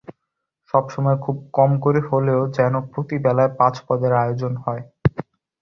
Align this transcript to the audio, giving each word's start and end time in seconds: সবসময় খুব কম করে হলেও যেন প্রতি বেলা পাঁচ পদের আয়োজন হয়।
সবসময় 0.73 1.17
খুব 1.17 1.35
কম 1.53 1.71
করে 1.79 1.99
হলেও 2.09 2.41
যেন 2.57 2.73
প্রতি 2.91 3.15
বেলা 3.25 3.45
পাঁচ 3.59 3.75
পদের 3.87 4.11
আয়োজন 4.23 4.53
হয়। 4.63 4.83